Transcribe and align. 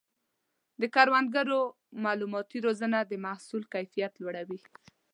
د 0.81 0.83
کروندګرو 0.95 1.61
مالوماتي 2.03 2.59
روزنه 2.65 2.99
د 3.05 3.13
محصول 3.25 3.63
کیفیت 3.73 4.13
لوړوي. 4.21 4.59